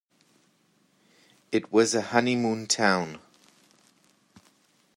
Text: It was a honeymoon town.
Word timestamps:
It 1.51 1.71
was 1.71 1.93
a 1.93 2.01
honeymoon 2.01 2.65
town. 2.65 3.19